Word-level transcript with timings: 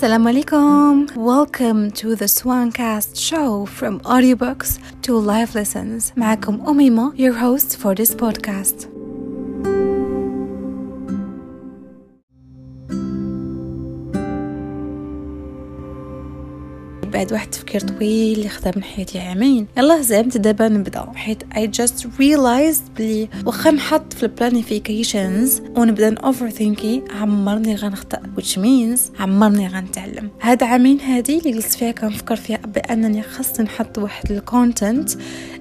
Assalamu 0.00 0.28
alaikum. 0.32 1.14
Welcome 1.14 1.92
to 1.92 2.16
the 2.16 2.24
Swancast 2.24 3.16
show 3.16 3.66
from 3.66 4.00
audiobooks 4.00 4.80
to 5.02 5.16
live 5.16 5.54
lessons. 5.54 6.12
معكم 6.16 6.66
أميمة, 6.68 7.12
your 7.16 7.34
host 7.34 7.76
for 7.76 7.94
this 7.94 8.12
podcast. 8.14 8.88
بعد 17.21 17.33
واحد 17.33 17.45
التفكير 17.45 17.81
طويل 17.81 18.37
اللي 18.37 18.49
خدا 18.49 18.71
من 18.75 18.83
حياتي 18.83 19.19
عامين. 19.19 19.67
يلا 19.77 20.01
زعمت 20.01 20.37
دابا 20.37 20.67
نبدأ. 20.67 21.11
حيت 21.15 21.43
I 21.43 21.81
just 21.81 22.03
realized 22.03 22.97
بلي 22.97 23.29
واخا 23.45 23.71
نحط 23.71 24.13
في 24.13 24.23
ال 24.23 24.32
planifications 24.32 25.61
ونبدأ 25.77 26.17
overthinking 26.17 27.01
عمرني 27.21 27.75
غنخطأ. 27.75 28.21
Which 28.37 28.57
means 28.57 29.21
عمرني 29.21 29.67
غنتعلم. 29.67 30.29
هاد 30.41 30.63
عامين 30.63 30.99
هادي 31.01 31.37
اللي 31.37 31.51
جلست 31.51 31.73
فيها 31.73 31.91
كنفكر 31.91 32.35
فيها 32.35 32.57
بأنني 32.57 33.21
خاصني 33.21 33.65
نحط 33.65 33.97
واحد 33.97 34.31
ال 34.31 34.41
content 34.41 35.09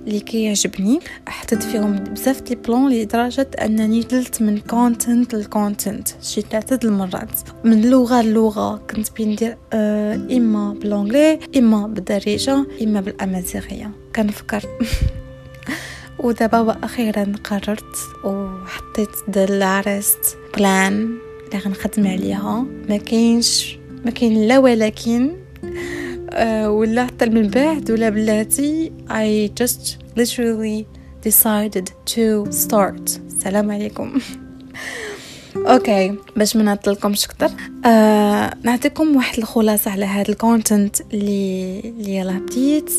اللي 0.07 0.21
كيعجبني. 0.21 1.01
حطيت 1.29 1.63
فيهم 1.63 1.97
بزاف 1.97 2.43
les 2.51 2.57
plans 2.57 2.93
لدرجة 2.93 3.51
أنني 3.61 4.01
بدلت 4.01 4.43
من 4.43 4.59
content 4.59 5.35
ل 5.35 5.44
content 5.44 6.09
شي 6.23 6.41
ثلاثة 6.41 6.89
المرات. 6.89 7.31
من 7.65 7.91
لغة 7.91 8.23
للغة 8.23 8.77
كنت 8.77 9.09
بندير 9.19 9.57
آه 9.73 10.15
إما 10.15 10.73
ب 10.73 10.79
l'anglais 10.79 11.39
إما 11.57 11.87
بالدارجة 11.87 12.67
إما 12.83 13.01
بالأمازيغية. 13.01 13.91
كنفكر. 14.17 14.63
ودابا 16.25 16.61
وأخيرا 16.61 17.33
قررت 17.45 17.97
وحطيت 18.25 19.09
the 19.29 19.75
last 19.75 20.37
plan 20.57 21.19
اللي 21.47 21.59
غنخدم 21.65 22.07
عليها. 22.07 22.67
ما 22.89 22.97
كاينش 22.97 23.79
ما 24.05 24.11
كاين 24.11 24.49
لا 24.49 24.59
ولكن 24.59 25.37
uh, 26.31 26.37
ولا 26.67 27.07
حتى 27.07 27.27
من 27.27 27.49
بعد 27.49 27.91
ولا 27.91 28.09
بلاتي 28.09 28.93
I 29.09 29.51
just 29.63 29.97
literally 30.21 30.87
decided 31.29 31.87
to 32.15 32.53
start. 32.53 33.21
السلام 33.27 33.71
عليكم. 33.71 34.13
okay 35.57 36.15
باش 36.37 36.57
ما 36.57 36.63
نعطلكمش 36.63 37.25
أكثر 37.25 37.51
آه 37.85 38.55
نعطيكم 38.63 39.17
واحد 39.17 39.39
الخلاصة 39.39 39.91
على 39.91 40.05
هذا 40.05 40.29
ال 40.29 40.38
content 40.38 41.01
اللي 41.01 41.81
اللي 41.85 42.17
يلاه 42.17 42.39
بديت. 42.39 42.93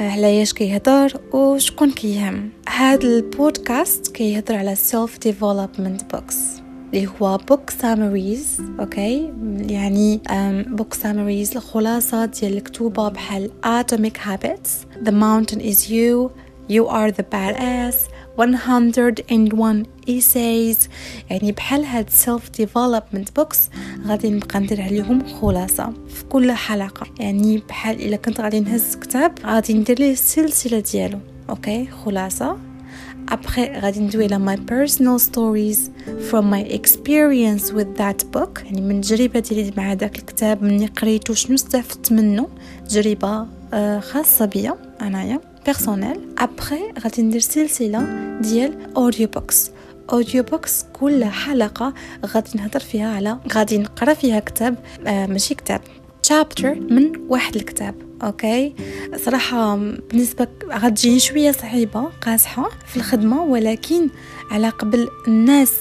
آه 0.00 0.10
على 0.10 0.26
إيش 0.26 0.52
كيهضر 0.52 1.20
وشكون 1.32 1.90
كيهم. 1.90 2.50
هذا 2.68 3.02
البودكاست 3.04 4.08
كيهضر 4.08 4.56
على 4.56 4.74
self 4.74 5.18
development 5.18 6.14
books 6.14 6.36
اللي 6.94 7.08
هو 7.20 7.38
book 7.48 7.70
summaries 7.70 8.60
okay؟ 8.80 9.32
يعني 9.58 10.20
book 10.68 10.94
summaries 10.94 11.56
الخلاصة 11.56 12.24
ديال 12.24 12.56
الكتوبة 12.56 13.08
بحال 13.08 13.50
atomic 13.64 14.18
habits 14.28 14.70
the 15.04 15.12
mountain 15.12 15.60
is 15.60 15.88
you 15.88 16.30
you 16.68 16.86
are 16.88 17.10
the 17.10 17.24
badass 17.34 17.96
101 18.38 19.86
essays. 20.08 20.88
يعني 21.30 21.52
بحال 21.52 21.84
هاد 21.84 22.10
self 22.10 22.60
development 22.62 23.42
books 23.42 23.58
غادي 24.06 24.30
نبقى 24.30 24.60
ندير 24.60 24.82
عليهم 24.82 25.22
خلاصة 25.40 25.92
في 26.08 26.24
كل 26.24 26.52
حلقة. 26.52 27.06
يعني 27.20 27.62
بحال 27.68 28.00
إلا 28.00 28.16
كنت 28.16 28.40
غادي 28.40 28.60
نهز 28.60 28.96
كتاب 28.96 29.32
غادي 29.46 29.74
ندير 29.74 29.98
ليه 29.98 30.12
السلسلة 30.12 30.80
ديالو. 30.80 31.18
okay؟ 31.50 31.86
خلاصة. 31.86 32.56
Après 33.30 33.58
غادي 33.58 34.00
ندوي 34.00 34.24
على 34.24 34.56
my 34.56 34.58
personal 34.58 35.22
stories 35.22 35.78
from 36.30 36.44
my 36.54 36.62
experience 36.78 37.72
with 37.72 37.98
that 37.98 38.24
book. 38.36 38.64
يعني 38.64 38.80
من 38.80 38.96
التجربة 38.96 39.40
ديالي 39.40 39.72
مع 39.76 39.94
داك 39.94 40.18
الكتاب 40.18 40.62
مني 40.62 40.86
قريتو 40.86 41.34
شنو 41.34 41.54
استفدت 41.54 42.12
منه؟ 42.12 42.48
تجربة 42.88 43.46
خاصة 44.00 44.44
بيا 44.44 44.76
أنايا. 45.02 45.40
personnelle 45.66 46.20
après 46.38 46.92
غادي 47.04 47.22
ندير 47.22 47.40
سلسله 47.40 48.06
ديال 48.40 48.96
audiobooks 48.96 49.70
audiobooks 50.12 50.84
كل 50.92 51.24
حلقة 51.24 51.94
غادي 52.26 52.50
نهضر 52.54 52.80
فيها 52.80 53.14
على 53.14 53.38
غادي 53.52 53.78
نقرا 53.78 54.14
فيها 54.14 54.40
كتاب 54.40 54.76
آه 55.06 55.26
ماشي 55.26 55.54
كتاب. 55.54 55.80
chapter 56.32 56.74
من 56.74 57.12
واحد 57.28 57.56
الكتاب 57.56 57.94
okay؟ 58.22 58.74
صراحة 59.16 59.76
بالنسبة 59.76 60.48
غتجيني 60.72 61.20
شوية 61.20 61.52
صعيبة 61.52 62.00
قاصحة 62.02 62.70
في 62.86 62.96
الخدمة 62.96 63.42
ولكن 63.42 64.08
على 64.50 64.68
قبل 64.68 65.08
الناس 65.28 65.72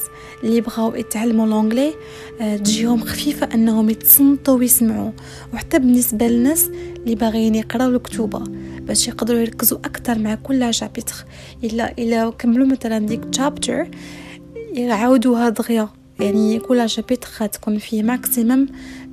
اللي 0.43 0.61
بغاو 0.61 0.95
يتعلموا 0.95 1.47
l'anglais 1.47 1.93
تجيهم 2.39 3.03
خفيفة 3.03 3.49
أنهم 3.53 3.89
يتصنتوا 3.89 4.57
ويسمعوا. 4.57 5.11
وحتى 5.53 5.79
بالنسبة 5.79 6.27
للناس 6.27 6.69
اللي 6.97 7.15
باغيين 7.15 7.55
يقراو 7.55 7.89
الكتوبه 7.89 8.43
باش 8.81 9.07
يقدروا 9.07 9.39
يركزوا 9.39 9.77
أكثر 9.77 10.19
مع 10.19 10.35
كل 10.35 10.73
chapter 10.73 11.25
الا 11.63 11.91
إلا 11.91 12.29
كملوا 12.29 12.67
مثلا 12.67 12.99
ديك 12.99 13.25
chapter 13.25 13.87
يعاودوها 14.73 15.49
دغيا. 15.49 15.89
يعني 16.19 16.59
كل 16.59 16.89
chapter 16.89 17.29
غتكون 17.41 17.77
فيه 17.77 18.03
maximum 18.03 18.67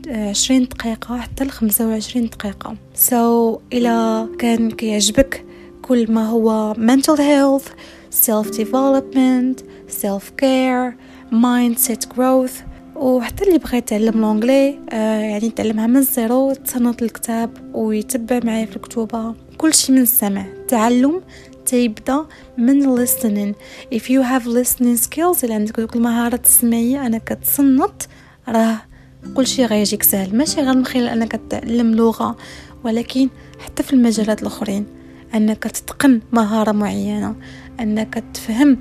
عشرين 0.07 0.65
دقيقة 0.65 1.19
حتى 1.19 1.45
لخمسة 1.45 1.89
وعشرين 1.89 2.29
دقيقة. 2.29 2.77
so, 2.95 3.61
إلا 3.73 4.29
كان 4.39 4.71
كيعجبك 4.71 5.45
كل 5.83 6.13
ما 6.13 6.27
هو 6.27 6.75
mental 6.75 7.17
health 7.17 7.69
self 8.27 8.47
development 8.51 9.63
self 10.03 10.25
care 10.43 10.95
mindset 11.33 12.17
growth. 12.17 12.69
وحتى 12.97 13.45
اللي 13.45 13.59
بغى 13.59 13.79
يتعلم 13.79 14.21
l'anglais 14.21 14.79
آه 14.91 15.21
يعني 15.21 15.47
يتعلمها 15.47 15.87
من 15.87 15.97
ال 15.97 16.08
zéro 16.08 16.53
تصنت 16.53 17.03
الكتاب 17.03 17.51
ويتبع 17.75 18.41
معايا 18.45 18.67
في 18.67 18.77
الكتوبة 18.77 19.35
كل 19.59 19.75
شيء 19.75 19.95
من 19.95 20.03
السمع 20.03 20.47
تعلم 20.69 21.23
تيبدأ 21.67 22.27
من 22.59 22.97
listening. 22.97 23.55
If 23.95 24.03
you 24.03 24.23
have 24.23 24.47
listening 24.47 24.97
skills 25.09 25.45
إلا 25.45 25.55
عندك 25.55 25.81
دوك 25.81 25.97
المهارات 25.97 26.45
السمعية 26.45 27.07
أنا 27.07 27.19
كتصنت 27.19 28.03
راه 28.49 28.81
كل 29.35 29.47
شيء 29.47 29.67
غيجيك 29.67 30.03
سهل. 30.03 30.37
ماشي 30.37 30.61
غير 30.61 30.75
من 30.75 30.87
خلال 30.87 31.09
أنك 31.09 31.33
تتعلم 31.33 31.95
لغة 31.95 32.37
ولكن 32.85 33.29
حتى 33.59 33.83
في 33.83 33.93
المجالات 33.93 34.43
الأخرين 34.43 34.87
أنك 35.35 35.65
تتقن 35.65 36.21
مهارة 36.33 36.73
معينة 36.73 37.35
أنك 37.81 38.25
تفهم 38.35 38.79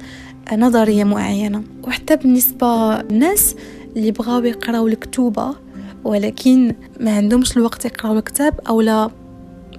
نظرية 0.53 1.03
معينة. 1.03 1.63
وحتى 1.83 2.15
بالنسبة 2.15 3.01
للناس 3.01 3.55
اللي 3.95 4.11
بغاو 4.11 4.43
يقراو 4.43 4.87
الكتوبة 4.87 5.55
ولكن 6.03 6.75
ما 6.99 7.15
عندهمش 7.17 7.57
الوقت 7.57 7.85
يقراو 7.85 8.17
الكتاب 8.17 8.59
أو 8.67 8.81
لا 8.81 9.09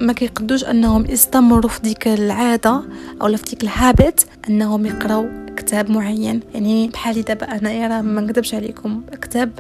ما 0.01 0.13
كيقدوش 0.13 0.65
أنهم 0.65 1.07
يستمروا 1.07 1.71
في 1.71 1.81
ديك 1.81 2.09
العادة 2.09 2.83
أو 3.23 3.37
في 3.37 3.45
ديك 3.45 3.63
الهابت 3.63 4.27
أنهم 4.49 4.87
يقراو 4.87 5.27
كتاب 5.57 5.91
معين. 5.91 6.41
يعني 6.55 6.89
بحالي 6.89 7.23
دابا 7.23 7.47
أنا 7.47 7.87
راه 7.89 8.03
ما 8.03 8.21
نكذبش 8.21 8.55
عليكم 8.55 9.03
كتاب 9.23 9.51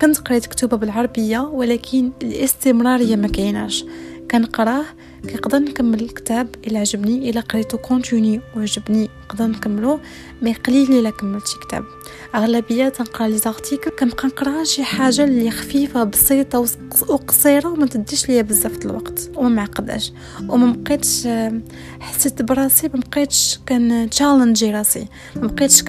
كنت 0.00 0.18
قريت 0.18 0.46
كتوبه 0.46 0.76
بالعربية 0.76 1.38
ولكن 1.40 2.10
الاستمراريه 2.22 3.16
ما 3.16 3.28
كايناش. 3.28 3.84
كنقراه 4.30 4.84
كنقدر 5.30 5.58
نكمل 5.58 6.00
الكتاب 6.00 6.48
إلا 6.66 6.78
عجبني 6.78 7.30
إلا 7.30 7.40
قريتو 7.40 7.78
contenu 7.78 8.40
وعجبني 8.56 9.08
نقدر 9.24 9.46
نكملو 9.46 10.00
mais 10.42 10.52
قليل 10.54 10.92
إلا 10.98 11.10
كملت 11.10 11.46
شي 11.46 11.58
كتاب. 11.68 11.84
أغلبية 12.34 12.88
تنقرا 12.88 13.28
les 13.28 13.38
articles 13.38 13.90
كنبقى 13.90 14.26
نقرا 14.26 14.64
شي 14.64 14.84
حاجة 14.84 15.24
اللي 15.24 15.50
خفيفة 15.50 16.04
بسيطة 16.04 16.66
وقصيرة 17.08 17.68
وما 17.68 17.86
تديش 17.86 18.28
ليا 18.28 18.42
بزاف 18.42 18.84
الوقت 18.86 19.30
وما 19.36 19.48
معقداش 19.48 20.12
وما 20.48 20.72
بقيتش 20.72 21.28
حسيت 22.00 22.42
براسي 22.42 22.88
ما 22.94 23.00
بقيتش 23.10 23.58
كان 23.66 24.10
challenge 24.10 24.64
ي 24.64 24.70
راسي. 24.70 25.06
ما 25.36 25.46
بقيتش 25.46 25.82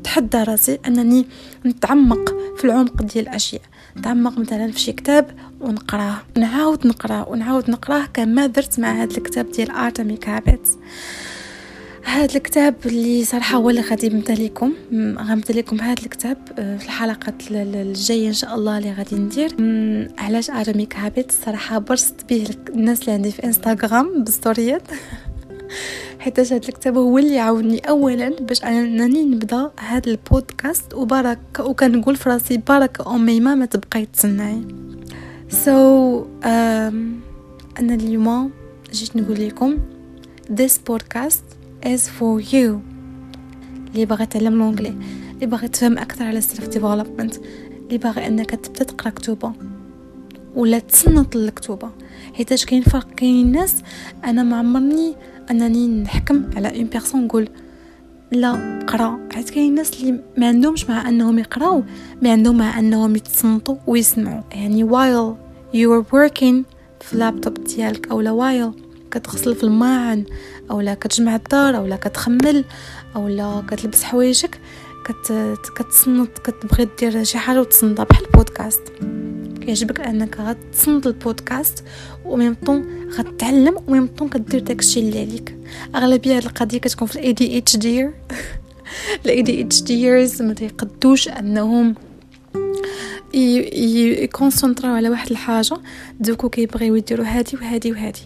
كنتحدى 0.00 0.42
راسي 0.42 0.78
أنني 0.86 1.26
نتعمق 1.66 2.34
في 2.56 2.64
العمق 2.64 3.02
ديال 3.02 3.28
الأشياء. 3.28 3.62
نتعمق 3.96 4.38
مثلا 4.38 4.72
في 4.72 4.80
شي 4.80 4.92
كتاب 4.92 5.30
ونقراه. 5.60 6.16
نعاود 6.38 6.86
نقراه. 6.86 7.28
ونعاود 7.28 7.70
نقراه 7.70 8.06
كما 8.14 8.46
درت 8.46 8.80
مع 8.80 9.02
هذا 9.02 9.16
الكتاب 9.18 9.52
ديال 9.52 9.70
Atomic 9.70 10.28
Habits 10.28 10.70
هذا 12.04 12.36
الكتاب 12.36 12.74
اللي 12.86 13.24
صراحة 13.24 13.56
هو 13.56 13.70
اللي 13.70 13.80
غادي 13.80 14.08
نبدا 14.08 14.34
لكم 14.34 14.72
غنبدا 15.18 15.54
لكم 15.54 15.80
هذا 15.80 16.02
الكتاب 16.02 16.36
في 16.56 16.84
الحلقات 16.84 17.34
الجاية 17.50 18.28
إن 18.28 18.32
شاء 18.32 18.54
الله 18.54 18.78
اللي 18.78 18.92
غادي 18.92 19.16
ندير. 19.16 19.50
علاش 20.18 20.50
Atomic 20.50 20.96
Habits 20.96 21.44
صراحة 21.44 21.78
برزطت 21.78 22.14
به 22.28 22.46
الناس 22.68 23.00
اللي 23.00 23.12
عندي 23.12 23.32
في 23.32 23.44
انستغرام 23.44 24.24
بالستوريات 24.24 24.82
حيت 26.20 26.40
هذا 26.40 26.56
الكتاب 26.56 26.96
هو 26.96 27.18
اللي 27.18 27.38
عاوني 27.38 27.78
اولا 27.78 28.28
باش 28.28 28.64
أنني 28.64 29.24
نبدا 29.24 29.70
هذا 29.80 30.10
البودكاست 30.10 30.94
وبارك 30.94 31.38
وكنقول 31.60 32.16
في 32.16 32.28
راسي 32.28 32.56
بارك 32.56 33.06
أميمة 33.06 33.54
ما 33.54 33.66
تبقاي 33.66 34.06
تسناي 34.06 34.62
so 35.48 36.20
so, 36.20 36.24
um, 36.24 36.46
أنا 37.78 37.94
اليوم 37.94 38.50
جيت 38.92 39.16
نقول 39.16 39.46
لكم 39.46 39.78
this 40.50 40.72
podcast 40.90 41.44
is 41.86 42.00
for 42.00 42.52
you. 42.52 42.90
اللي 43.94 44.04
باغي 44.06 44.26
تعلم 44.26 44.58
l'anglais 44.58 44.94
اللي 45.34 45.46
باغي 45.46 45.68
تفهم 45.68 45.98
أكثر 45.98 46.24
على 46.24 46.38
ال 46.38 46.44
self 46.44 46.68
development 46.68 47.36
اللي 47.86 47.98
باغي 47.98 48.26
أنك 48.26 48.50
تبدا 48.50 48.84
تقرأ 48.84 49.10
كتوبه 49.10 49.52
ولا 50.54 50.78
تصنت 50.78 51.36
الكتوبه 51.36 51.90
حيتاش 52.34 52.64
كاين 52.64 52.82
فرق 52.82 53.10
كاين 53.10 53.52
ناس 53.52 53.74
أنا 54.24 54.42
ما 54.42 54.56
عمرني 54.56 55.14
أنني 55.50 56.02
نحكم 56.02 56.50
على 56.56 56.68
une 56.76 56.84
personne 56.84 57.24
نقول 57.24 57.48
لا 58.32 58.80
قرأ. 58.86 59.28
حيت 59.32 59.50
كاين 59.50 59.74
ناس 59.74 60.00
اللي 60.00 60.20
ما 60.36 60.48
عندهمش 60.48 60.90
مع 60.90 61.08
أنهم 61.08 61.38
يقراو 61.38 61.82
ما 62.22 62.32
عندهم 62.32 62.58
مع 62.58 62.78
أنهم 62.78 63.16
يتصنتوا 63.16 63.76
ويسمعوا. 63.86 64.42
يعني 64.52 64.88
while 64.88 65.34
you 65.74 65.88
are 65.88 66.12
working 66.12 66.64
في 67.00 67.12
اللابتوب 67.12 67.64
ديالك 67.64 68.10
أو 68.10 68.20
لا 68.20 68.30
while 68.72 68.80
كتغسل 69.10 69.54
في 69.54 69.64
الماعن 69.64 70.24
أو 70.70 70.80
لا 70.80 70.94
كتجمع 70.94 71.36
الدار 71.36 71.76
أو 71.76 71.86
لا 71.86 71.96
كتخمل 71.96 72.64
أو 73.16 73.28
لا 73.28 73.62
كتلبس 73.68 74.04
حوايجك 74.04 74.60
كت 75.04 75.32
كتصنت 75.76 76.38
كتبغي 76.38 76.88
دير 76.98 77.24
شي 77.24 77.38
حاجة 77.38 77.60
وتصنتها 77.60 78.04
بحال 78.04 78.24
البودكاست 78.26 78.82
كيعجبك 79.60 80.00
انك 80.00 80.40
غتصنت 80.40 81.06
البودكاست 81.06 81.84
و 82.24 82.30
même 82.30 82.54
temps 82.66 83.08
غتعلم 83.10 83.76
و 83.88 83.92
même 83.92 84.06
temps 84.06 84.28
كدير 84.28 84.60
داكشي 84.60 85.00
اللي 85.00 85.20
عليك. 85.20 85.56
أغلبية 85.94 86.36
هاد 86.36 86.44
القضية 86.44 86.78
كتكون 86.78 87.08
في 87.08 87.16
الاي 87.16 87.32
دي 87.32 87.58
اتش 87.58 87.76
دي 87.76 88.10
الاي 89.24 89.42
دي 89.42 89.60
اتش 89.62 89.82
ديرز 89.82 90.42
ما 90.42 90.54
تيقدوش 90.54 91.28
أنهم 91.28 91.94
ي 93.34 93.50
concentr 93.50 94.78
او 94.78 94.94
على 94.94 95.10
واحد 95.10 95.30
الحاجة. 95.30 95.76
donc 96.20 96.48
كيبغيو 96.48 96.94
يديروا 96.96 97.26
هادي 97.26 97.56
وهادي 97.56 97.92
وهادي. 97.92 98.20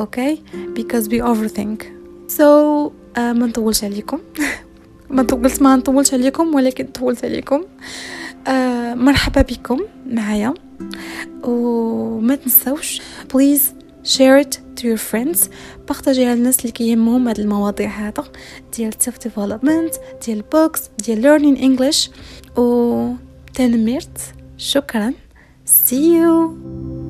okay؟ 0.00 0.42
Because 0.76 1.04
we 1.08 1.20
overthink. 1.22 1.84
So 2.28 2.40
uh, 2.40 3.18
ما 3.18 3.46
نطولش 3.46 3.84
عليكم. 3.84 4.18
ما 5.10 5.22
طولت 5.22 5.62
ما 5.62 5.76
نطولش 5.76 6.14
عليكم 6.14 6.54
ولكن 6.54 6.86
طولت 6.86 7.24
عليكم. 7.24 7.62
uh, 7.62 8.48
مرحبا 8.94 9.42
بكم 9.42 9.80
معايا. 10.06 10.54
وما 11.42 12.34
تنسوش 12.34 13.00
please 13.32 13.62
share 14.04 14.44
it 14.44 14.58
to 14.80 14.82
your 14.82 15.12
friends. 15.12 15.48
بارطاجيها 15.88 16.34
الناس 16.34 16.60
اللي 16.60 16.72
كيهمهم 16.72 17.28
هاد 17.28 17.40
المواضيع 17.40 17.88
هذا 17.88 18.24
ديال 18.76 18.92
self 18.92 19.28
development 19.28 19.98
ديال 20.26 20.44
books 20.54 20.80
ديال 21.04 21.22
learning 21.22 21.60
English. 21.60 22.10
و 22.58 23.12
تنمرت 23.54 24.18
شكرا. 24.56 25.12
See 25.66 26.18
you. 26.18 27.03